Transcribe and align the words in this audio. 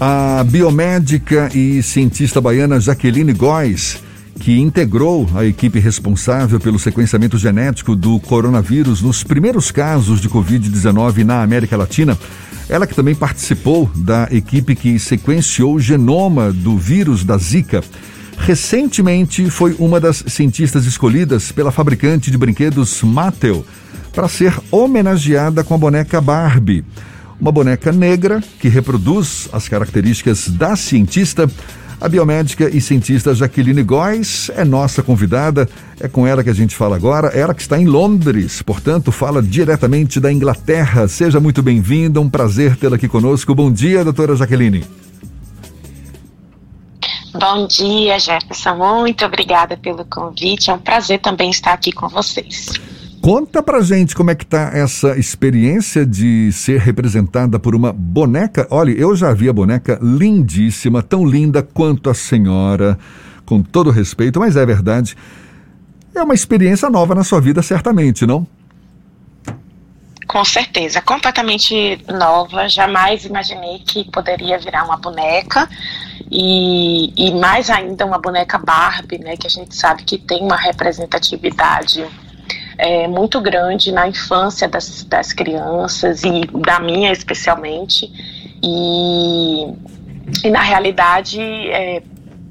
A 0.00 0.42
biomédica 0.44 1.48
e 1.54 1.80
cientista 1.82 2.40
baiana 2.40 2.80
Jaqueline 2.80 3.32
Góes, 3.32 4.02
que 4.40 4.58
integrou 4.58 5.28
a 5.36 5.44
equipe 5.44 5.78
responsável 5.78 6.58
pelo 6.58 6.80
sequenciamento 6.80 7.38
genético 7.38 7.94
do 7.94 8.18
coronavírus 8.18 9.00
nos 9.00 9.22
primeiros 9.22 9.70
casos 9.70 10.20
de 10.20 10.28
Covid-19 10.28 11.22
na 11.22 11.42
América 11.42 11.76
Latina, 11.76 12.18
ela 12.68 12.88
que 12.88 12.94
também 12.94 13.14
participou 13.14 13.88
da 13.94 14.28
equipe 14.32 14.74
que 14.74 14.98
sequenciou 14.98 15.74
o 15.74 15.80
genoma 15.80 16.52
do 16.52 16.76
vírus 16.76 17.22
da 17.22 17.38
Zika, 17.38 17.82
recentemente 18.36 19.48
foi 19.48 19.76
uma 19.78 20.00
das 20.00 20.24
cientistas 20.26 20.86
escolhidas 20.86 21.52
pela 21.52 21.70
fabricante 21.70 22.32
de 22.32 22.36
brinquedos 22.36 23.00
Mattel 23.02 23.64
para 24.12 24.28
ser 24.28 24.58
homenageada 24.72 25.62
com 25.62 25.74
a 25.74 25.78
boneca 25.78 26.20
Barbie 26.20 26.84
uma 27.40 27.52
boneca 27.52 27.92
negra 27.92 28.42
que 28.60 28.68
reproduz 28.68 29.48
as 29.52 29.68
características 29.68 30.48
da 30.48 30.76
cientista. 30.76 31.50
A 32.00 32.08
biomédica 32.08 32.68
e 32.68 32.80
cientista 32.80 33.34
Jaqueline 33.34 33.82
Góes 33.82 34.50
é 34.54 34.64
nossa 34.64 35.02
convidada, 35.02 35.68
é 35.98 36.08
com 36.08 36.26
ela 36.26 36.44
que 36.44 36.50
a 36.50 36.54
gente 36.54 36.76
fala 36.76 36.96
agora, 36.96 37.28
ela 37.28 37.54
que 37.54 37.62
está 37.62 37.78
em 37.78 37.86
Londres, 37.86 38.60
portanto 38.60 39.10
fala 39.10 39.42
diretamente 39.42 40.20
da 40.20 40.30
Inglaterra. 40.30 41.08
Seja 41.08 41.40
muito 41.40 41.62
bem-vinda, 41.62 42.20
um 42.20 42.28
prazer 42.28 42.76
tê-la 42.76 42.96
aqui 42.96 43.08
conosco. 43.08 43.54
Bom 43.54 43.72
dia, 43.72 44.04
doutora 44.04 44.36
Jaqueline. 44.36 44.84
Bom 47.32 47.66
dia, 47.66 48.18
Jefferson. 48.18 48.76
Muito 48.76 49.24
obrigada 49.24 49.76
pelo 49.76 50.04
convite. 50.04 50.70
É 50.70 50.74
um 50.74 50.78
prazer 50.78 51.20
também 51.20 51.50
estar 51.50 51.72
aqui 51.72 51.90
com 51.90 52.08
vocês. 52.08 52.72
Conta 53.24 53.62
pra 53.62 53.80
gente 53.80 54.14
como 54.14 54.30
é 54.30 54.34
que 54.34 54.44
tá 54.44 54.70
essa 54.74 55.16
experiência 55.16 56.04
de 56.04 56.52
ser 56.52 56.78
representada 56.78 57.58
por 57.58 57.74
uma 57.74 57.90
boneca. 57.90 58.68
Olha, 58.70 58.90
eu 58.90 59.16
já 59.16 59.32
vi 59.32 59.48
a 59.48 59.52
boneca 59.52 59.98
lindíssima, 60.02 61.02
tão 61.02 61.24
linda 61.24 61.62
quanto 61.62 62.10
a 62.10 62.14
senhora, 62.14 62.98
com 63.46 63.62
todo 63.62 63.90
respeito, 63.90 64.38
mas 64.38 64.58
é 64.58 64.66
verdade. 64.66 65.16
É 66.14 66.22
uma 66.22 66.34
experiência 66.34 66.90
nova 66.90 67.14
na 67.14 67.24
sua 67.24 67.40
vida, 67.40 67.62
certamente, 67.62 68.26
não? 68.26 68.46
Com 70.26 70.44
certeza, 70.44 71.00
completamente 71.00 72.04
nova. 72.06 72.68
Jamais 72.68 73.24
imaginei 73.24 73.78
que 73.78 74.04
poderia 74.10 74.58
virar 74.58 74.84
uma 74.84 74.98
boneca 74.98 75.66
e, 76.30 77.10
e 77.16 77.32
mais 77.40 77.70
ainda 77.70 78.04
uma 78.04 78.18
boneca 78.18 78.58
Barbie, 78.58 79.16
né? 79.16 79.34
Que 79.34 79.46
a 79.46 79.50
gente 79.50 79.74
sabe 79.74 80.02
que 80.02 80.18
tem 80.18 80.42
uma 80.42 80.56
representatividade 80.56 82.06
é, 82.78 83.06
muito 83.08 83.40
grande 83.40 83.92
na 83.92 84.08
infância 84.08 84.68
das, 84.68 85.04
das 85.04 85.32
crianças 85.32 86.22
e 86.24 86.42
da 86.46 86.80
minha 86.80 87.12
especialmente. 87.12 88.10
E, 88.62 89.66
e 90.44 90.50
na 90.50 90.62
realidade, 90.62 91.40
é, 91.40 92.02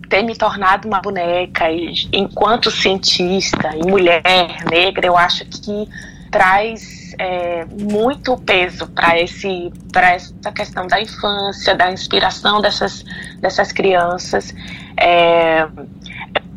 ter 0.09 0.21
me 0.21 0.35
tornado 0.35 0.87
uma 0.87 1.01
boneca 1.01 1.71
e, 1.71 1.93
enquanto 2.13 2.69
cientista 2.69 3.75
e 3.75 3.89
mulher 3.89 4.21
negra, 4.69 5.07
eu 5.07 5.17
acho 5.17 5.45
que 5.45 5.89
traz 6.29 7.13
é, 7.19 7.65
muito 7.65 8.35
peso 8.37 8.87
para 8.87 9.19
esse 9.19 9.71
para 9.91 10.13
essa 10.13 10.51
questão 10.51 10.87
da 10.87 10.99
infância, 11.01 11.75
da 11.75 11.91
inspiração 11.91 12.61
dessas 12.61 13.03
dessas 13.39 13.71
crianças. 13.71 14.53
É, 14.97 15.67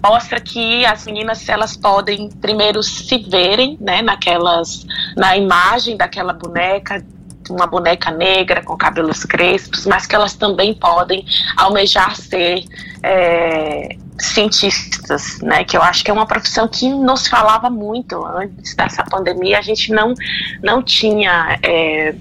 mostra 0.09 0.41
que 0.41 0.85
as 0.87 1.05
meninas 1.05 1.49
elas 1.49 1.77
podem 1.77 2.31
primeiro 2.31 2.83
se 2.83 3.19
verem, 3.19 3.77
né, 3.81 4.03
naquelas 4.03 4.87
na 5.17 5.37
imagem 5.37 5.97
daquela 5.97 6.33
boneca 6.33 7.05
uma 7.49 7.67
boneca 7.67 8.11
negra 8.11 8.61
com 8.63 8.77
cabelos 8.77 9.25
crespos, 9.25 9.87
mas 9.87 10.05
que 10.05 10.17
elas 10.17 10.35
também 10.35 10.75
podem 10.75 11.25
almejar 11.57 12.17
ser 12.17 12.65
é, 13.05 13.97
cientistas, 14.19 15.41
né? 15.41 15.63
Que 15.65 15.77
eu 15.77 15.83
acho 15.83 16.03
que 16.03 16.11
é 16.11 16.15
uma 16.15 16.27
profissão 16.27 16.67
que 16.67 16.89
nos 16.89 17.29
falava 17.29 17.71
muito 17.71 18.25
antes 18.25 18.75
dessa 18.75 19.05
pandemia. 19.05 19.59
A 19.59 19.63
gente 19.63 19.93
não 19.93 20.13
não 20.61 20.83
tinha 20.83 21.57
é, 21.63 22.17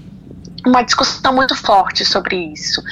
uma 0.64 0.82
discussão 0.82 1.32
muito 1.32 1.54
forte 1.54 2.04
sobre 2.04 2.36
isso. 2.52 2.82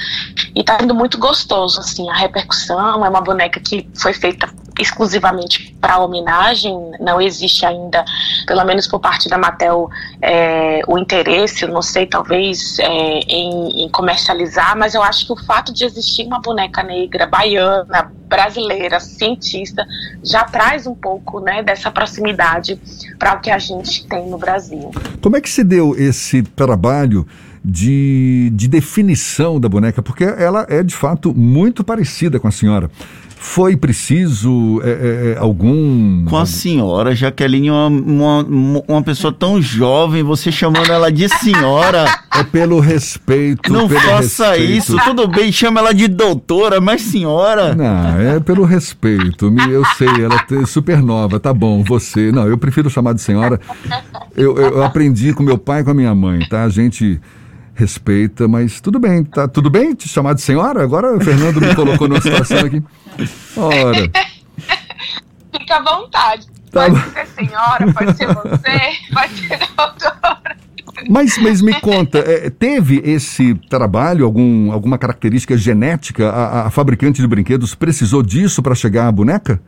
E 0.53 0.63
tá 0.63 0.77
sendo 0.79 0.95
muito 0.95 1.17
gostoso, 1.17 1.79
assim, 1.79 2.09
a 2.09 2.15
repercussão. 2.15 3.05
É 3.05 3.09
uma 3.09 3.21
boneca 3.21 3.59
que 3.59 3.89
foi 3.93 4.13
feita 4.13 4.49
exclusivamente 4.79 5.75
para 5.79 5.99
homenagem, 5.99 6.73
não 6.99 7.21
existe 7.21 7.65
ainda, 7.65 8.03
pelo 8.45 8.63
menos 8.65 8.87
por 8.87 8.99
parte 8.99 9.29
da 9.29 9.37
Mattel, 9.37 9.89
é, 10.21 10.81
o 10.87 10.97
interesse, 10.97 11.63
eu 11.63 11.69
não 11.69 11.81
sei, 11.81 12.05
talvez, 12.05 12.77
é, 12.79 12.85
em, 12.85 13.85
em, 13.85 13.89
comercializar, 13.89 14.77
mas 14.77 14.93
eu 14.93 15.01
acho 15.01 15.25
que 15.25 15.33
o 15.33 15.45
fato 15.45 15.73
de 15.73 15.85
existir 15.85 16.25
uma 16.25 16.39
boneca 16.39 16.83
negra, 16.83 17.25
baiana, 17.25 18.11
brasileira, 18.27 18.99
cientista, 18.99 19.85
já 20.23 20.43
traz 20.43 20.87
um 20.87 20.95
pouco 20.95 21.39
né, 21.39 21.63
dessa 21.63 21.91
proximidade 21.91 22.79
para 23.17 23.35
o 23.35 23.39
que 23.39 23.49
a 23.49 23.59
gente 23.59 24.05
tem 24.07 24.27
no 24.27 24.37
Brasil. 24.37 24.91
Como 25.21 25.37
é 25.37 25.41
que 25.41 25.49
se 25.49 25.63
deu 25.63 25.95
esse 25.97 26.43
trabalho? 26.43 27.27
De, 27.67 28.51
de 28.53 28.67
definição 28.67 29.59
da 29.59 29.67
boneca, 29.67 29.99
porque 29.99 30.23
ela 30.23 30.67
é 30.69 30.83
de 30.83 30.93
fato 30.93 31.33
muito 31.33 31.83
parecida 31.83 32.39
com 32.39 32.47
a 32.47 32.51
senhora. 32.51 32.91
Foi 33.47 33.77
preciso 33.77 34.81
é, 34.83 34.89
é, 34.89 35.31
é, 35.31 35.37
algum. 35.37 36.25
Com 36.25 36.35
a 36.35 36.45
senhora, 36.45 37.15
Jaqueline, 37.15 37.69
uma, 37.69 37.87
uma, 37.87 38.83
uma, 38.85 39.03
pessoa 39.03 39.31
tão 39.31 39.61
jovem, 39.61 40.23
você 40.23 40.51
chamando 40.51 40.91
ela 40.91 41.09
de 41.09 41.29
senhora. 41.29 42.05
É 42.35 42.43
pelo 42.43 42.81
respeito. 42.81 43.71
Não 43.71 43.87
pelo 43.87 44.01
faça 44.01 44.49
respeito. 44.49 44.71
isso, 44.73 44.97
tudo 45.05 45.27
bem, 45.27 45.53
chama 45.53 45.79
ela 45.79 45.93
de 45.93 46.07
doutora, 46.07 46.81
mas 46.81 47.03
senhora. 47.03 47.73
Não, 47.75 48.19
é 48.19 48.39
pelo 48.41 48.65
respeito. 48.65 49.53
Eu 49.69 49.85
sei, 49.95 50.09
ela 50.09 50.43
é 50.61 50.65
super 50.65 51.01
nova, 51.01 51.39
tá 51.39 51.53
bom, 51.53 51.81
você. 51.81 52.33
Não, 52.33 52.47
eu 52.47 52.57
prefiro 52.57 52.89
chamar 52.89 53.13
de 53.13 53.21
senhora. 53.21 53.61
Eu, 54.35 54.57
eu 54.57 54.83
aprendi 54.83 55.33
com 55.33 55.43
meu 55.43 55.57
pai 55.57 55.79
e 55.79 55.83
com 55.85 55.91
a 55.91 55.93
minha 55.93 56.13
mãe, 56.13 56.39
tá? 56.49 56.63
A 56.63 56.69
gente 56.69 57.21
respeita, 57.75 58.47
mas 58.47 58.79
tudo 58.79 58.97
bem, 58.97 59.23
tá 59.23 59.47
tudo 59.47 59.69
bem 59.69 59.93
te 59.93 60.07
chamar 60.07 60.33
de 60.33 60.41
senhora? 60.41 60.81
Agora 60.81 61.15
o 61.15 61.21
Fernando 61.21 61.59
me 61.59 61.75
colocou 61.75 62.07
numa 62.07 62.21
situação 62.21 62.59
aqui. 62.59 62.81
Ora. 63.57 64.09
Fica 65.51 65.75
à 65.75 65.83
vontade. 65.83 66.47
Tá 66.71 66.89
pode 66.89 67.11
ser 67.11 67.27
senhora, 67.27 67.93
pode 67.93 68.17
ser 68.17 68.27
você, 68.27 68.79
pode 69.13 69.47
ser 69.47 69.59
doutora. 69.77 70.55
Mas, 71.09 71.37
mas 71.37 71.61
me 71.61 71.73
conta, 71.81 72.19
é, 72.19 72.49
teve 72.49 73.01
esse 73.03 73.53
trabalho, 73.69 74.25
algum, 74.25 74.71
alguma 74.71 74.97
característica 74.97 75.57
genética? 75.57 76.29
A, 76.29 76.67
a 76.67 76.69
fabricante 76.69 77.21
de 77.21 77.27
brinquedos 77.27 77.75
precisou 77.75 78.23
disso 78.23 78.63
para 78.63 78.73
chegar 78.73 79.07
à 79.07 79.11
boneca? 79.11 79.61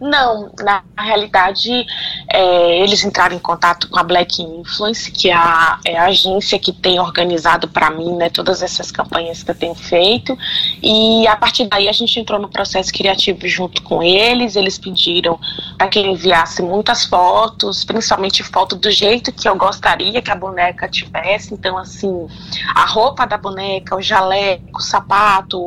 Não, 0.00 0.52
na 0.60 0.82
realidade, 0.98 1.86
é, 2.30 2.80
eles 2.80 3.04
entraram 3.04 3.36
em 3.36 3.38
contato 3.38 3.88
com 3.88 3.98
a 3.98 4.02
Black 4.02 4.42
Influence, 4.42 5.10
que 5.10 5.30
é 5.30 5.34
a, 5.34 5.78
é 5.84 5.98
a 5.98 6.06
agência 6.06 6.58
que 6.58 6.72
tem 6.72 7.00
organizado 7.00 7.68
para 7.68 7.90
mim 7.90 8.14
né, 8.16 8.28
todas 8.30 8.62
essas 8.62 8.90
campanhas 8.90 9.42
que 9.42 9.50
eu 9.50 9.54
tenho 9.54 9.74
feito. 9.74 10.36
E 10.82 11.26
a 11.26 11.36
partir 11.36 11.66
daí 11.66 11.88
a 11.88 11.92
gente 11.92 12.18
entrou 12.18 12.40
no 12.40 12.48
processo 12.48 12.92
criativo 12.92 13.46
junto 13.48 13.82
com 13.82 14.02
eles. 14.02 14.56
Eles 14.56 14.78
pediram 14.78 15.38
para 15.76 15.88
que 15.88 15.98
eu 15.98 16.06
enviasse 16.06 16.62
muitas 16.62 17.04
fotos, 17.04 17.84
principalmente 17.84 18.42
foto 18.42 18.76
do 18.76 18.90
jeito 18.90 19.32
que 19.32 19.48
eu 19.48 19.56
gostaria 19.56 20.20
que 20.22 20.30
a 20.30 20.34
boneca 20.34 20.88
tivesse. 20.88 21.54
Então, 21.54 21.76
assim, 21.78 22.26
a 22.74 22.84
roupa 22.86 23.26
da 23.26 23.36
boneca, 23.36 23.96
o 23.96 24.02
jaleco, 24.02 24.78
o 24.78 24.82
sapato, 24.82 25.60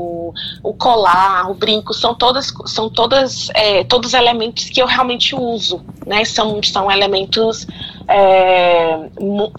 o, 0.64 0.74
colar, 0.74 1.50
o 1.50 1.53
brinco, 1.53 1.94
são 1.94 2.14
todas, 2.14 2.53
são 2.66 2.90
todas, 2.90 3.50
é, 3.53 3.84
todos 3.84 4.04
dos 4.05 4.13
elementos 4.13 4.69
que 4.69 4.79
eu 4.79 4.85
realmente 4.85 5.35
uso, 5.35 5.83
né? 6.05 6.23
São, 6.25 6.61
são 6.61 6.91
elementos, 6.91 7.66
é, 8.07 9.09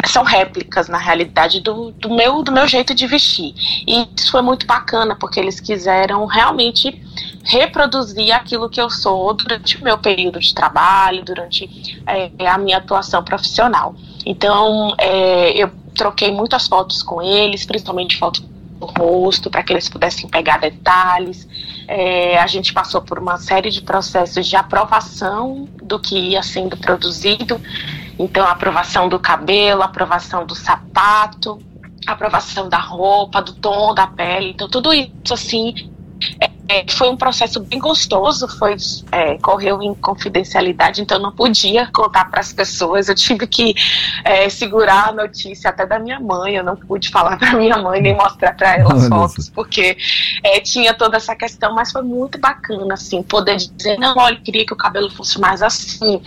são 0.06 0.22
réplicas, 0.22 0.88
na 0.88 0.98
realidade, 0.98 1.60
do, 1.60 1.90
do, 1.90 2.14
meu, 2.14 2.44
do 2.44 2.52
meu 2.52 2.68
jeito 2.68 2.94
de 2.94 3.08
vestir. 3.08 3.52
E 3.84 4.06
isso 4.16 4.30
foi 4.30 4.42
muito 4.42 4.64
bacana, 4.64 5.16
porque 5.16 5.40
eles 5.40 5.58
quiseram 5.58 6.24
realmente 6.26 7.02
reproduzir 7.42 8.32
aquilo 8.32 8.70
que 8.70 8.80
eu 8.80 8.88
sou 8.88 9.34
durante 9.34 9.76
o 9.78 9.82
meu 9.82 9.98
período 9.98 10.38
de 10.38 10.54
trabalho, 10.54 11.24
durante 11.24 12.00
é, 12.06 12.46
a 12.46 12.56
minha 12.56 12.78
atuação 12.78 13.24
profissional. 13.24 13.96
Então, 14.24 14.94
é, 14.96 15.50
eu 15.60 15.72
troquei 15.92 16.30
muitas 16.30 16.68
fotos 16.68 17.02
com 17.02 17.20
eles, 17.20 17.66
principalmente 17.66 18.16
fotos 18.16 18.40
do 18.40 18.86
rosto, 18.86 19.50
para 19.50 19.64
que 19.64 19.72
eles 19.72 19.88
pudessem 19.88 20.28
pegar 20.28 20.58
detalhes. 20.58 21.48
É, 21.88 22.38
a 22.38 22.46
gente 22.46 22.72
passou 22.72 23.00
por 23.00 23.18
uma 23.18 23.38
série 23.38 23.70
de 23.70 23.80
processos 23.80 24.46
de 24.46 24.56
aprovação 24.56 25.68
do 25.82 25.98
que 25.98 26.18
ia 26.18 26.42
sendo 26.42 26.76
produzido. 26.76 27.60
Então, 28.18 28.46
aprovação 28.46 29.08
do 29.08 29.20
cabelo, 29.20 29.82
aprovação 29.82 30.44
do 30.44 30.54
sapato, 30.54 31.58
aprovação 32.06 32.68
da 32.68 32.78
roupa, 32.78 33.40
do 33.40 33.52
tom 33.52 33.94
da 33.94 34.06
pele. 34.06 34.50
Então, 34.50 34.68
tudo 34.68 34.92
isso, 34.92 35.32
assim, 35.32 35.74
é, 36.40 36.50
é, 36.68 36.84
foi 36.90 37.08
um 37.08 37.16
processo 37.16 37.60
bem 37.60 37.78
gostoso, 37.78 38.48
foi 38.48 38.76
é, 39.12 39.38
correu 39.38 39.80
em 39.82 39.94
confidencialidade, 39.94 41.00
então 41.00 41.18
não 41.18 41.32
podia 41.32 41.86
contar 41.92 42.30
para 42.30 42.40
as 42.40 42.52
pessoas. 42.52 43.08
Eu 43.08 43.14
tive 43.14 43.46
que 43.46 43.74
é, 44.24 44.48
segurar 44.48 45.08
a 45.08 45.12
notícia 45.12 45.70
até 45.70 45.86
da 45.86 45.98
minha 45.98 46.18
mãe. 46.18 46.56
Eu 46.56 46.64
não 46.64 46.76
pude 46.76 47.08
falar 47.08 47.36
para 47.38 47.52
minha 47.54 47.76
mãe 47.76 48.00
nem 48.00 48.14
mostrar 48.14 48.54
para 48.56 48.76
ela 48.76 48.94
as 48.94 49.08
fotos, 49.08 49.48
porque 49.48 49.96
é, 50.42 50.60
tinha 50.60 50.92
toda 50.92 51.16
essa 51.16 51.34
questão. 51.36 51.74
Mas 51.74 51.92
foi 51.92 52.02
muito 52.02 52.38
bacana, 52.38 52.94
assim, 52.94 53.22
poder 53.22 53.56
dizer 53.56 53.98
não, 53.98 54.14
olha, 54.16 54.34
eu 54.34 54.42
queria 54.42 54.66
que 54.66 54.72
o 54.72 54.76
cabelo 54.76 55.10
fosse 55.10 55.40
mais 55.40 55.62
assim. 55.62 56.20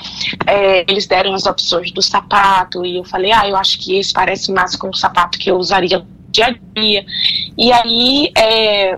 É, 0.45 0.89
eles 0.89 1.05
deram 1.05 1.33
as 1.33 1.45
opções 1.45 1.91
do 1.91 2.01
sapato 2.01 2.85
e 2.85 2.97
eu 2.97 3.03
falei, 3.03 3.31
ah, 3.31 3.47
eu 3.47 3.55
acho 3.55 3.79
que 3.79 3.97
esse 3.97 4.13
parece 4.13 4.51
mais 4.51 4.75
com 4.75 4.89
o 4.89 4.95
sapato 4.95 5.37
que 5.37 5.51
eu 5.51 5.57
usaria 5.57 6.05
dia 6.31 6.47
a 6.47 6.79
dia. 6.79 7.05
E 7.57 7.71
aí 7.71 8.31
é, 8.37 8.97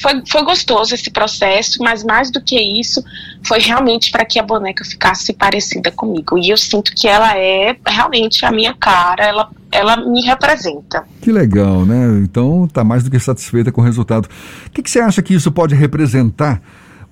foi, 0.00 0.22
foi 0.26 0.42
gostoso 0.44 0.94
esse 0.94 1.10
processo, 1.10 1.82
mas 1.82 2.04
mais 2.04 2.30
do 2.30 2.40
que 2.40 2.58
isso, 2.58 3.02
foi 3.46 3.58
realmente 3.58 4.10
para 4.10 4.24
que 4.24 4.38
a 4.38 4.42
boneca 4.42 4.84
ficasse 4.84 5.32
parecida 5.32 5.90
comigo. 5.90 6.38
E 6.38 6.50
eu 6.50 6.56
sinto 6.56 6.92
que 6.94 7.06
ela 7.06 7.36
é 7.36 7.76
realmente 7.86 8.44
a 8.44 8.50
minha 8.50 8.74
cara, 8.74 9.24
ela, 9.24 9.50
ela 9.70 9.96
me 9.96 10.22
representa. 10.22 11.04
Que 11.20 11.32
legal, 11.32 11.84
né? 11.84 12.20
Então 12.22 12.66
tá 12.66 12.82
mais 12.82 13.04
do 13.04 13.10
que 13.10 13.18
satisfeita 13.18 13.72
com 13.72 13.80
o 13.80 13.84
resultado. 13.84 14.28
O 14.66 14.70
que, 14.70 14.82
que 14.82 14.90
você 14.90 15.00
acha 15.00 15.22
que 15.22 15.34
isso 15.34 15.50
pode 15.52 15.74
representar? 15.74 16.62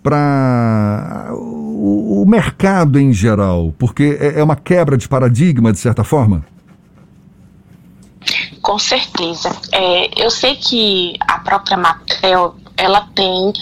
para 0.03 1.33
o, 1.33 2.25
mercado 2.29 2.97
em 2.97 3.13
geral? 3.13 3.75
Porque 3.77 4.17
é, 4.21 4.39
é 4.39 4.45
uma 4.45 4.55
quebra 4.55 4.97
de 4.97 5.09
paradigma, 5.09 5.73
de 5.73 5.81
certa 5.81 6.05
forma? 6.05 6.45
Com 8.67 8.81
certeza. 8.81 9.57
É, 9.71 10.11
eu 10.21 10.29
sei 10.29 10.57
que 10.57 11.15
a 11.21 11.39
própria 11.39 11.77
Mattel 11.77 12.57
ela 12.77 13.03
tem 13.15 13.53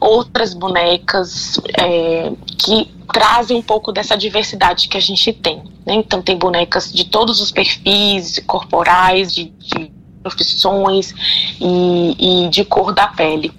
outras 0.00 0.54
bonecas 0.54 1.60
é, 1.76 2.30
que 2.60 2.88
trazem 3.12 3.56
um 3.56 3.62
pouco 3.62 3.90
dessa 3.90 4.16
diversidade 4.16 4.86
que 4.86 4.96
a 4.96 5.00
gente 5.00 5.32
tem. 5.32 5.64
Né? 5.84 5.94
Então 5.94 6.22
tem 6.22 6.38
bonecas 6.38 6.92
de 6.92 7.02
todos 7.02 7.40
os 7.40 7.50
perfis 7.50 8.40
corporais, 8.46 9.34
de, 9.34 9.46
de 9.46 9.90
profissões 10.22 11.12
e, 11.60 12.44
e 12.44 12.48
de 12.48 12.64
cor 12.64 12.94
da 12.94 13.08
pele 13.08 13.52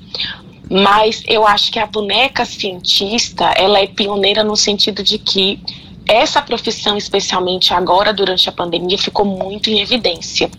mas 0.72 1.22
eu 1.28 1.46
acho 1.46 1.72
que 1.72 1.78
a 1.78 1.86
boneca 1.86 2.46
cientista 2.46 3.52
ela 3.58 3.80
é 3.80 3.86
pioneira 3.86 4.46
no 4.46 4.56
sentido 4.56 5.04
de 5.04 5.20
que 5.20 5.60
essa 6.08 6.42
profissão, 6.42 6.98
especialmente 6.98 7.74
agora 7.74 8.14
durante 8.14 8.50
a 8.50 8.52
pandemia, 8.52 8.98
ficou 8.98 9.26
muito 9.26 9.70
em 9.70 9.80
evidência. 9.80 10.50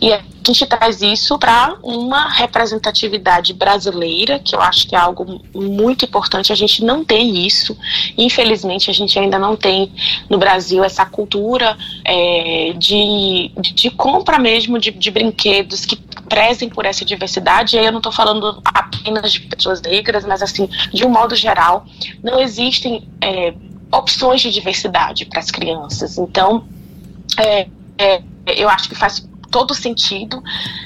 E 0.00 0.12
a 0.12 0.22
gente 0.46 0.66
traz 0.66 1.00
isso 1.00 1.38
para 1.38 1.76
uma 1.82 2.28
representatividade 2.28 3.52
brasileira, 3.54 4.38
que 4.38 4.54
eu 4.54 4.60
acho 4.60 4.86
que 4.86 4.94
é 4.94 4.98
algo 4.98 5.40
muito 5.54 6.04
importante. 6.04 6.52
A 6.52 6.56
gente 6.56 6.84
não 6.84 7.04
tem 7.04 7.46
isso, 7.46 7.76
infelizmente, 8.16 8.90
a 8.90 8.94
gente 8.94 9.18
ainda 9.18 9.38
não 9.38 9.56
tem 9.56 9.90
no 10.28 10.38
Brasil 10.38 10.84
essa 10.84 11.04
cultura 11.06 11.76
é, 12.04 12.74
de, 12.76 13.50
de 13.56 13.90
compra 13.90 14.38
mesmo 14.38 14.78
de, 14.78 14.90
de 14.90 15.10
brinquedos 15.10 15.84
que 15.86 15.96
prezem 16.28 16.68
por 16.68 16.84
essa 16.84 17.04
diversidade. 17.04 17.76
E 17.76 17.78
aí 17.78 17.86
eu 17.86 17.92
não 17.92 17.98
estou 17.98 18.12
falando 18.12 18.60
apenas 18.64 19.32
de 19.32 19.40
pessoas 19.40 19.80
negras, 19.80 20.24
mas 20.24 20.42
assim, 20.42 20.68
de 20.92 21.04
um 21.04 21.08
modo 21.08 21.34
geral, 21.34 21.84
não 22.22 22.38
existem. 22.38 23.08
É, 23.20 23.54
opções 23.92 24.40
de 24.40 24.50
diversidade 24.50 25.24
para 25.26 25.40
as 25.40 25.50
crianças. 25.50 26.18
Então, 26.18 26.66
é, 27.38 27.68
é, 27.98 28.22
eu 28.46 28.68
acho 28.68 28.88
que 28.88 28.94
faz 28.94 29.26
todo 29.54 29.72
sentido 29.72 30.42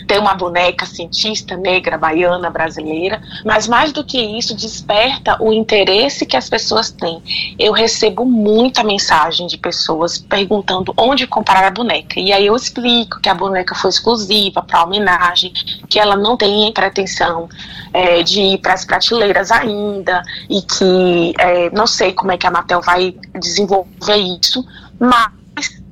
ter 0.07 0.19
uma 0.19 0.35
boneca 0.35 0.85
cientista 0.85 1.57
negra, 1.57 1.97
baiana, 1.97 2.51
brasileira, 2.51 3.19
mas 3.43 3.67
mais 3.67 3.93
do 3.93 4.05
que 4.05 4.21
isso, 4.21 4.55
desperta 4.55 5.43
o 5.43 5.55
interesse 5.55 6.27
que 6.27 6.37
as 6.37 6.51
pessoas 6.51 6.91
têm. 6.91 7.23
Eu 7.59 7.73
recebo 7.73 8.27
muita 8.27 8.85
mensagem 8.85 9.47
de 9.47 9.57
pessoas 9.57 10.19
perguntando 10.19 10.93
onde 10.99 11.27
comprar 11.27 11.65
a 11.65 11.71
boneca. 11.71 12.21
E 12.21 12.31
aí 12.31 12.45
eu 12.45 12.55
explico 12.55 13.19
que 13.23 13.31
a 13.31 13.35
boneca 13.35 13.75
foi 13.75 13.89
exclusiva 13.89 14.61
para 14.61 14.85
homenagem, 14.85 15.51
que 15.89 15.99
ela 15.99 16.15
não 16.15 16.37
tem 16.37 16.71
pretensão 16.71 17.49
é, 17.95 18.23
de 18.23 18.43
ir 18.43 18.59
para 18.59 18.75
as 18.75 18.85
prateleiras 18.85 19.51
ainda, 19.51 20.23
e 20.51 20.61
que 20.61 21.33
é, 21.39 21.71
não 21.71 21.87
sei 21.87 22.13
como 22.13 22.33
é 22.33 22.37
que 22.37 22.47
a 22.47 22.51
Mattel 22.51 22.83
vai 22.83 23.15
desenvolver 23.41 24.17
isso, 24.17 24.63
mas 25.01 25.38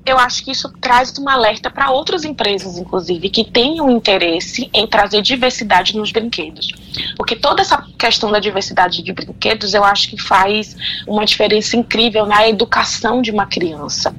eu 0.06 0.18
acho 0.18 0.44
que 0.44 0.52
isso 0.52 0.72
traz 0.80 1.18
um 1.18 1.28
alerta 1.28 1.68
para 1.68 1.90
outras 1.90 2.24
empresas, 2.24 2.78
inclusive, 2.78 3.28
que 3.28 3.44
tenham 3.44 3.90
interesse 3.90 4.70
em 4.72 4.86
trazer 4.86 5.20
diversidade 5.20 5.96
nos 5.96 6.12
brinquedos. 6.12 6.72
Porque 7.16 7.34
toda 7.34 7.60
essa 7.60 7.84
questão 7.98 8.30
da 8.30 8.38
diversidade 8.38 9.02
de 9.02 9.12
brinquedos, 9.12 9.74
eu 9.74 9.82
acho 9.82 10.08
que 10.08 10.20
faz 10.20 10.76
uma 11.06 11.26
diferença 11.26 11.76
incrível 11.76 12.24
na 12.24 12.48
educação 12.48 13.20
de 13.20 13.32
uma 13.32 13.46
criança. 13.46 14.14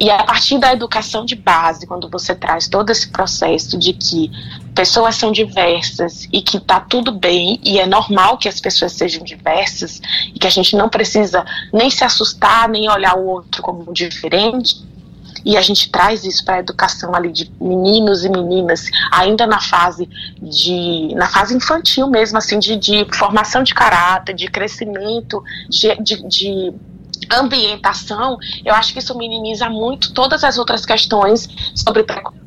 E 0.00 0.08
a 0.08 0.22
partir 0.22 0.58
da 0.60 0.72
educação 0.72 1.24
de 1.24 1.34
base, 1.34 1.84
quando 1.84 2.08
você 2.08 2.32
traz 2.32 2.68
todo 2.68 2.90
esse 2.90 3.10
processo 3.10 3.76
de 3.76 3.92
que 3.92 4.30
pessoas 4.72 5.16
são 5.16 5.32
diversas 5.32 6.28
e 6.32 6.40
que 6.40 6.60
tá 6.60 6.78
tudo 6.78 7.10
bem 7.10 7.58
e 7.64 7.80
é 7.80 7.86
normal 7.86 8.38
que 8.38 8.48
as 8.48 8.60
pessoas 8.60 8.92
sejam 8.92 9.24
diversas 9.24 10.00
e 10.32 10.38
que 10.38 10.46
a 10.46 10.50
gente 10.50 10.76
não 10.76 10.88
precisa 10.88 11.44
nem 11.72 11.90
se 11.90 12.04
assustar, 12.04 12.68
nem 12.68 12.88
olhar 12.88 13.16
o 13.16 13.26
outro 13.26 13.60
como 13.60 13.92
diferente, 13.92 14.86
e 15.44 15.56
a 15.56 15.62
gente 15.62 15.90
traz 15.90 16.24
isso 16.24 16.44
para 16.44 16.56
a 16.56 16.58
educação 16.60 17.14
ali 17.14 17.32
de 17.32 17.50
meninos 17.60 18.24
e 18.24 18.28
meninas, 18.28 18.90
ainda 19.12 19.46
na 19.46 19.60
fase 19.60 20.08
de 20.40 21.14
na 21.14 21.28
fase 21.28 21.54
infantil 21.54 22.06
mesmo, 22.08 22.38
assim, 22.38 22.58
de, 22.58 22.76
de 22.76 23.06
formação 23.14 23.62
de 23.62 23.74
caráter, 23.74 24.34
de 24.34 24.48
crescimento, 24.48 25.42
de, 25.68 25.94
de, 26.02 26.28
de 26.28 26.74
ambientação, 27.30 28.38
eu 28.64 28.74
acho 28.74 28.92
que 28.92 28.98
isso 28.98 29.16
minimiza 29.16 29.68
muito 29.68 30.12
todas 30.12 30.44
as 30.44 30.58
outras 30.58 30.86
questões 30.86 31.48
sobre 31.74 32.02
preconceito, 32.02 32.37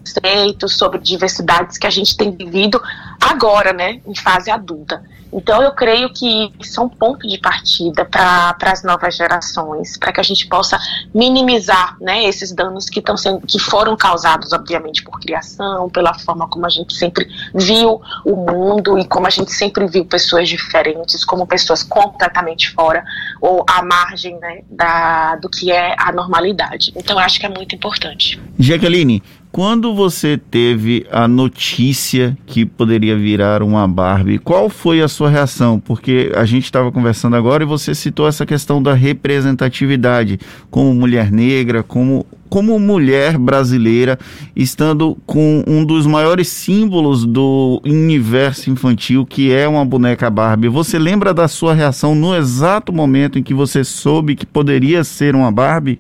sobre 0.68 1.00
diversidades 1.00 1.78
que 1.78 1.88
a 1.88 1.90
gente 1.90 2.16
tem 2.16 2.32
vivido 2.32 2.82
agora, 3.20 3.74
né, 3.74 4.02
em 4.06 4.16
fase 4.16 4.50
adulta. 4.50 5.02
Então, 5.34 5.62
eu 5.62 5.72
creio 5.72 6.12
que 6.12 6.52
isso 6.60 6.80
é 6.80 6.84
um 6.84 6.90
ponto 6.90 7.28
de 7.28 7.38
partida 7.38 8.04
para 8.04 8.56
as 8.64 8.84
novas 8.84 9.16
gerações, 9.16 9.98
para 9.98 10.12
que 10.12 10.20
a 10.20 10.24
gente 10.24 10.46
possa 10.48 10.78
minimizar 11.14 11.96
né, 12.02 12.26
esses 12.26 12.52
danos 12.52 12.90
que, 12.90 13.02
sendo, 13.18 13.42
que 13.48 13.58
foram 13.58 13.96
causados, 13.96 14.52
obviamente, 14.52 15.02
por 15.04 15.20
criação, 15.20 15.90
pela 15.90 16.14
forma 16.14 16.48
como 16.50 16.66
a 16.66 16.70
gente 16.70 16.94
sempre 16.94 17.28
viu 17.56 18.02
o 18.26 18.36
mundo 18.36 19.00
e 19.00 19.08
como 19.08 19.26
a 19.26 19.30
gente 19.30 19.54
sempre 19.54 19.88
viu 19.88 20.04
pessoas 20.04 20.50
diferentes, 20.50 21.24
como 21.24 21.48
pessoas 21.48 21.82
completamente 21.82 22.70
fora 22.72 23.04
ou 23.40 23.64
à 23.70 23.82
margem 23.82 24.38
né, 24.40 24.62
da, 24.70 25.38
do 25.38 25.50
que 25.50 25.72
é 25.72 25.96
a 25.98 26.12
normalidade. 26.12 26.92
Então, 26.96 27.18
acho 27.18 27.40
que 27.40 27.46
é 27.46 27.50
muito 27.50 27.74
importante. 27.74 28.40
Jaqueline, 28.60 29.24
quando 29.52 29.94
você 29.94 30.38
teve 30.38 31.06
a 31.12 31.28
notícia 31.28 32.38
que 32.46 32.66
poderia 32.66 33.18
virar 33.18 33.62
uma 33.62 33.86
Barbie, 33.86 34.40
qual 34.40 34.70
foi 34.70 35.02
a 35.02 35.10
sua 35.10 35.30
reação? 35.30 35.78
Porque 35.78 36.32
a 36.36 36.46
gente 36.46 36.64
estava 36.64 36.90
conversando 36.90 37.36
agora 37.36 37.64
e 37.64 37.68
você 37.68 37.94
citou 37.94 38.28
essa 38.28 38.46
questão 38.46 38.82
da 38.82 38.94
representatividade 38.94 40.40
como 40.70 40.94
mulher 40.94 41.30
negra, 41.30 41.84
como, 41.84 42.26
como 42.50 42.80
mulher 42.80 43.38
brasileira, 43.38 44.18
estando 44.56 45.18
com 45.26 45.62
um 45.68 45.84
dos 45.84 46.08
maiores 46.08 46.48
símbolos 46.48 47.26
do 47.26 47.82
universo 47.86 48.70
infantil, 48.70 49.26
que 49.26 49.52
é 49.52 49.68
uma 49.68 49.84
boneca 49.84 50.30
Barbie. 50.30 50.70
Você 50.70 50.98
lembra 50.98 51.34
da 51.34 51.50
sua 51.50 51.74
reação 51.74 52.16
no 52.16 52.34
exato 52.34 52.94
momento 52.94 53.38
em 53.38 53.44
que 53.44 53.54
você 53.54 53.84
soube 53.84 54.34
que 54.34 54.46
poderia 54.46 55.04
ser 55.04 55.36
uma 55.36 55.52
Barbie? 55.52 56.00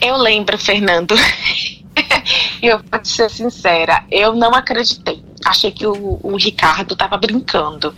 Eu 0.00 0.16
lembro, 0.16 0.56
Fernando. 0.58 1.14
Eu 2.62 2.78
vou 2.78 3.04
ser 3.04 3.30
sincera, 3.30 4.04
eu 4.10 4.34
não 4.34 4.54
acreditei. 4.54 5.22
Achei 5.44 5.70
que 5.70 5.86
o, 5.86 6.20
o 6.22 6.36
Ricardo 6.36 6.94
tava 6.94 7.16
brincando. 7.16 7.94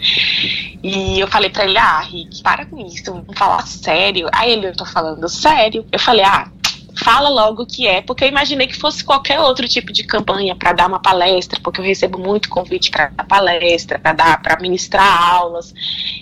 E 0.82 1.18
eu 1.18 1.26
falei 1.26 1.50
pra 1.50 1.64
ele, 1.64 1.76
ah, 1.76 2.00
Rick, 2.00 2.42
para 2.42 2.64
com 2.66 2.78
isso, 2.87 3.12
vamos 3.12 3.37
falar 3.37 3.66
sério. 3.66 4.28
Aí 4.32 4.52
ele, 4.52 4.68
eu 4.68 4.76
tô 4.76 4.87
falando 4.87 5.28
sério. 5.28 5.85
Eu 5.90 5.99
falei, 5.99 6.25
ah, 6.25 6.49
fala 6.94 7.28
logo 7.28 7.62
o 7.62 7.66
que 7.66 7.87
é, 7.87 8.02
porque 8.02 8.25
eu 8.25 8.28
imaginei 8.28 8.66
que 8.66 8.76
fosse 8.76 9.02
qualquer 9.02 9.40
outro 9.40 9.66
tipo 9.66 9.92
de 9.92 10.04
campanha 10.04 10.54
para 10.54 10.72
dar 10.72 10.88
uma 10.88 11.00
palestra, 11.00 11.58
porque 11.62 11.80
eu 11.80 11.84
recebo 11.84 12.18
muito 12.18 12.49
convite 12.49 12.90
para 12.90 13.08
dar 13.08 13.25
palestra, 13.25 13.99
para 13.99 14.12
dar, 14.12 14.42
para 14.42 14.61
ministrar 14.61 15.34
aulas. 15.34 15.75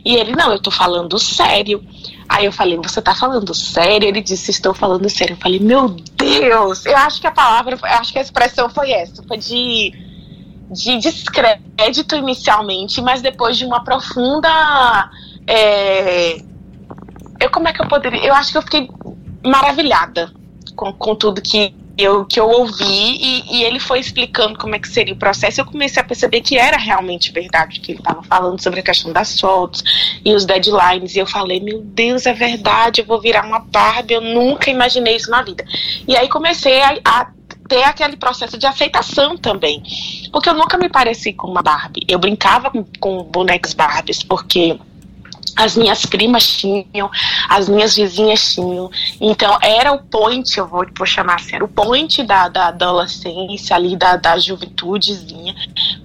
E 0.04 0.14
ele, 0.14 0.32
não, 0.32 0.52
eu 0.52 0.60
tô 0.60 0.70
falando 0.70 1.18
sério. 1.18 1.84
Aí 2.28 2.44
eu 2.44 2.52
falei, 2.52 2.76
você 2.76 3.02
tá 3.02 3.14
falando 3.14 3.52
sério? 3.54 4.06
Ele 4.06 4.20
disse, 4.20 4.50
estou 4.50 4.72
falando 4.72 5.08
sério. 5.08 5.34
Eu 5.34 5.40
falei, 5.40 5.58
meu 5.58 5.88
Deus! 5.88 6.86
Eu 6.86 6.96
acho 6.96 7.20
que 7.20 7.26
a 7.26 7.32
palavra, 7.32 7.76
eu 7.76 7.88
acho 7.98 8.12
que 8.12 8.18
a 8.18 8.22
expressão 8.22 8.68
foi 8.68 8.92
essa, 8.92 9.22
foi 9.24 9.38
de, 9.38 9.92
de 10.70 10.98
descrédito 10.98 12.14
inicialmente, 12.14 13.02
mas 13.02 13.20
depois 13.20 13.56
de 13.56 13.64
uma 13.64 13.82
profunda. 13.82 15.10
É, 15.46 16.36
eu, 17.40 17.50
como 17.50 17.66
é 17.66 17.72
que 17.72 17.82
eu 17.82 17.88
poderia. 17.88 18.24
Eu 18.24 18.34
acho 18.34 18.52
que 18.52 18.58
eu 18.58 18.62
fiquei 18.62 18.88
maravilhada 19.44 20.39
com, 20.80 20.94
com 20.94 21.14
tudo 21.14 21.42
que 21.42 21.74
eu, 21.98 22.24
que 22.24 22.40
eu 22.40 22.48
ouvi 22.48 22.82
e, 22.82 23.58
e, 23.58 23.64
ele 23.64 23.78
foi 23.78 24.00
explicando 24.00 24.58
como 24.58 24.74
é 24.74 24.78
que 24.78 24.88
seria 24.88 25.12
o 25.12 25.18
processo, 25.18 25.60
eu 25.60 25.66
comecei 25.66 26.00
a 26.00 26.04
perceber 26.04 26.40
que 26.40 26.56
era 26.56 26.78
realmente 26.78 27.30
verdade 27.30 27.80
que 27.80 27.92
ele 27.92 27.98
estava 27.98 28.22
falando 28.22 28.62
sobre 28.62 28.80
a 28.80 28.82
questão 28.82 29.12
das 29.12 29.38
fotos 29.38 29.84
e 30.24 30.32
os 30.32 30.46
deadlines. 30.46 31.14
E 31.14 31.18
eu 31.18 31.26
falei, 31.26 31.60
meu 31.60 31.82
Deus, 31.82 32.24
é 32.24 32.32
verdade, 32.32 33.02
eu 33.02 33.04
vou 33.04 33.20
virar 33.20 33.44
uma 33.44 33.58
Barbie, 33.58 34.14
eu 34.14 34.22
nunca 34.22 34.70
imaginei 34.70 35.16
isso 35.16 35.30
na 35.30 35.42
vida. 35.42 35.62
E 36.08 36.16
aí 36.16 36.26
comecei 36.26 36.80
a, 36.80 36.98
a 37.04 37.30
ter 37.68 37.82
aquele 37.82 38.16
processo 38.16 38.56
de 38.56 38.66
aceitação 38.66 39.36
também. 39.36 39.82
Porque 40.32 40.48
eu 40.48 40.54
nunca 40.54 40.78
me 40.78 40.88
pareci 40.88 41.34
com 41.34 41.48
uma 41.48 41.60
Barbie. 41.60 42.06
Eu 42.08 42.18
brincava 42.18 42.70
com, 42.70 42.82
com 42.98 43.22
bonecos 43.24 43.74
Barbies, 43.74 44.22
porque 44.22 44.78
as 45.56 45.76
minhas 45.76 46.06
primas 46.06 46.46
tinham, 46.46 47.10
as 47.48 47.68
minhas 47.68 47.96
vizinhas 47.96 48.54
tinham. 48.54 48.90
Então, 49.20 49.58
era 49.62 49.92
o 49.92 49.98
point, 49.98 50.58
eu 50.58 50.66
vou, 50.66 50.86
vou 50.96 51.06
chamar 51.06 51.36
assim, 51.36 51.56
era 51.56 51.64
o 51.64 51.68
point 51.68 52.22
da, 52.22 52.48
da 52.48 52.68
adolescência 52.68 53.76
ali, 53.76 53.96
da, 53.96 54.16
da 54.16 54.38
juventudezinha. 54.38 55.54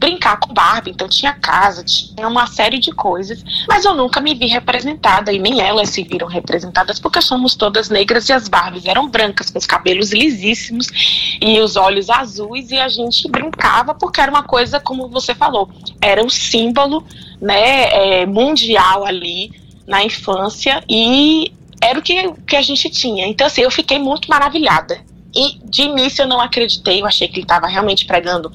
Brincar 0.05 0.39
com 0.39 0.53
Barbie, 0.53 0.91
então 0.91 1.09
tinha 1.09 1.33
casa, 1.33 1.83
tinha 1.83 2.27
uma 2.27 2.45
série 2.45 2.77
de 2.77 2.91
coisas, 2.91 3.43
mas 3.67 3.83
eu 3.85 3.95
nunca 3.95 4.21
me 4.21 4.35
vi 4.35 4.45
representada, 4.45 5.33
e 5.33 5.39
nem 5.39 5.59
elas 5.59 5.89
se 5.89 6.03
viram 6.03 6.27
representadas, 6.27 6.99
porque 6.99 7.19
somos 7.23 7.55
todas 7.55 7.89
negras 7.89 8.29
e 8.29 8.33
as 8.33 8.47
Barbies 8.47 8.85
eram 8.85 9.09
brancas, 9.09 9.49
com 9.49 9.57
os 9.57 9.65
cabelos 9.65 10.11
lisíssimos 10.11 11.37
e 11.41 11.59
os 11.59 11.75
olhos 11.75 12.07
azuis, 12.11 12.69
e 12.69 12.77
a 12.77 12.87
gente 12.87 13.27
brincava 13.27 13.95
porque 13.95 14.21
era 14.21 14.29
uma 14.29 14.43
coisa, 14.43 14.79
como 14.79 15.07
você 15.07 15.33
falou, 15.33 15.71
era 15.99 16.23
o 16.23 16.29
símbolo 16.29 17.03
né, 17.41 18.21
é, 18.21 18.25
mundial 18.27 19.07
ali 19.07 19.51
na 19.87 20.03
infância 20.03 20.83
e 20.87 21.51
era 21.81 21.97
o 21.97 22.01
que, 22.03 22.31
que 22.45 22.55
a 22.55 22.61
gente 22.61 22.91
tinha. 22.91 23.25
Então, 23.25 23.47
assim, 23.47 23.61
eu 23.61 23.71
fiquei 23.71 23.97
muito 23.97 24.27
maravilhada. 24.29 24.99
E 25.35 25.59
de 25.65 25.81
início 25.81 26.21
eu 26.21 26.27
não 26.27 26.39
acreditei, 26.39 27.01
eu 27.01 27.05
achei 27.05 27.27
que 27.27 27.35
ele 27.35 27.43
estava 27.43 27.67
realmente 27.67 28.05
pregando 28.05 28.49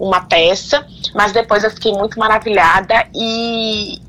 uma 0.00 0.22
peça, 0.22 0.84
mas 1.14 1.30
depois 1.30 1.62
eu 1.62 1.70
fiquei 1.70 1.92
muito 1.92 2.18
maravilhada 2.18 3.06
e 3.14 4.00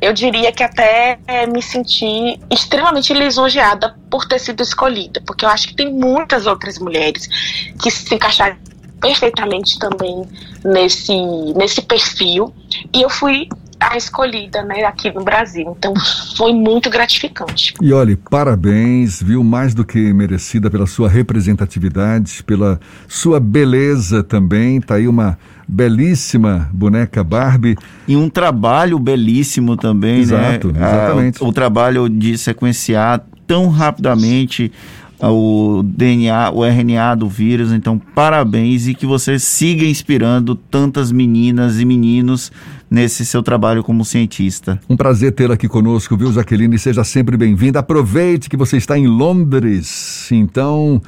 eu 0.00 0.12
diria 0.12 0.52
que 0.52 0.62
até 0.62 1.18
me 1.48 1.62
senti 1.62 2.38
extremamente 2.50 3.12
lisonjeada 3.12 3.96
por 4.10 4.26
ter 4.26 4.38
sido 4.38 4.62
escolhida, 4.62 5.22
porque 5.26 5.44
eu 5.44 5.48
acho 5.48 5.68
que 5.68 5.74
tem 5.74 5.92
muitas 5.92 6.46
outras 6.46 6.78
mulheres 6.78 7.26
que 7.80 7.90
se 7.90 8.14
encaixaram 8.14 8.56
perfeitamente 9.00 9.78
também 9.78 10.28
nesse, 10.62 11.14
nesse 11.56 11.80
perfil. 11.82 12.54
E 12.92 13.02
eu 13.02 13.08
fui 13.08 13.48
a 13.90 13.96
escolhida, 13.96 14.62
né, 14.62 14.84
aqui 14.84 15.10
no 15.10 15.24
Brasil. 15.24 15.74
Então 15.76 15.92
foi 16.36 16.52
muito 16.52 16.88
gratificante. 16.88 17.74
E 17.82 17.92
olhe, 17.92 18.14
parabéns, 18.14 19.20
viu, 19.20 19.42
mais 19.42 19.74
do 19.74 19.84
que 19.84 20.12
merecida 20.12 20.70
pela 20.70 20.86
sua 20.86 21.08
representatividade, 21.08 22.44
pela 22.44 22.78
sua 23.08 23.40
beleza 23.40 24.22
também. 24.22 24.80
Tá 24.80 24.94
aí 24.94 25.08
uma 25.08 25.36
belíssima 25.66 26.70
boneca 26.72 27.24
Barbie. 27.24 27.76
E 28.06 28.16
um 28.16 28.30
trabalho 28.30 28.96
belíssimo 28.96 29.76
também, 29.76 30.20
Exato, 30.20 30.68
né? 30.72 30.78
Exatamente. 30.78 31.38
Ah, 31.42 31.44
o, 31.44 31.48
o 31.48 31.52
trabalho 31.52 32.08
de 32.08 32.38
sequenciar 32.38 33.24
tão 33.44 33.68
rapidamente 33.68 34.70
o 35.28 35.82
DNA, 35.84 36.50
o 36.50 36.64
RNA 36.64 37.14
do 37.16 37.28
vírus. 37.28 37.72
Então, 37.72 37.98
parabéns 37.98 38.86
e 38.86 38.94
que 38.94 39.04
você 39.04 39.38
siga 39.38 39.84
inspirando 39.84 40.54
tantas 40.54 41.12
meninas 41.12 41.78
e 41.78 41.84
meninos 41.84 42.50
nesse 42.90 43.24
seu 43.24 43.42
trabalho 43.42 43.84
como 43.84 44.04
cientista. 44.04 44.80
Um 44.88 44.96
prazer 44.96 45.32
tê-la 45.32 45.54
aqui 45.54 45.68
conosco, 45.68 46.16
viu, 46.16 46.32
Jaqueline? 46.32 46.78
Seja 46.78 47.04
sempre 47.04 47.36
bem-vinda. 47.36 47.78
Aproveite 47.78 48.50
que 48.50 48.56
você 48.56 48.76
está 48.76 48.98
em 48.98 49.06
Londres. 49.06 50.30
Então, 50.32 51.00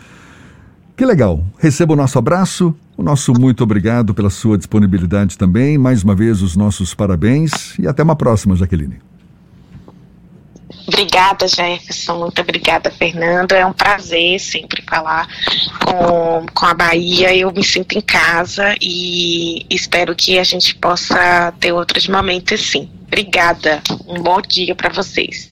que 0.96 1.04
legal. 1.04 1.44
Receba 1.58 1.94
o 1.94 1.96
nosso 1.96 2.18
abraço, 2.18 2.74
o 2.96 3.02
nosso 3.02 3.32
muito 3.32 3.64
obrigado 3.64 4.14
pela 4.14 4.30
sua 4.30 4.56
disponibilidade 4.56 5.36
também. 5.36 5.76
Mais 5.76 6.04
uma 6.04 6.14
vez, 6.14 6.40
os 6.40 6.54
nossos 6.54 6.94
parabéns 6.94 7.76
e 7.78 7.88
até 7.88 8.02
uma 8.02 8.14
próxima, 8.14 8.54
Jaqueline. 8.54 9.11
Obrigada, 10.86 11.46
Jefferson. 11.46 12.18
Muito 12.18 12.40
obrigada, 12.40 12.90
Fernando. 12.90 13.52
É 13.52 13.64
um 13.64 13.72
prazer 13.72 14.38
sempre 14.40 14.82
falar 14.82 15.28
com, 15.84 16.46
com 16.52 16.66
a 16.66 16.74
Bahia. 16.74 17.34
Eu 17.34 17.52
me 17.52 17.64
sinto 17.64 17.96
em 17.96 18.00
casa 18.00 18.74
e 18.80 19.66
espero 19.70 20.14
que 20.14 20.38
a 20.38 20.44
gente 20.44 20.74
possa 20.74 21.52
ter 21.60 21.72
outros 21.72 22.08
momentos 22.08 22.60
sim. 22.70 22.90
Obrigada. 23.06 23.82
Um 24.06 24.22
bom 24.22 24.40
dia 24.40 24.74
para 24.74 24.88
vocês. 24.88 25.51